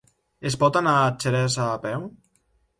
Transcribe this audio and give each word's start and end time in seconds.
Es 0.49 0.57
pot 0.63 0.79
anar 0.81 0.95
a 1.03 1.13
Xeresa 1.25 1.63
a 1.69 1.79
peu? 1.87 2.11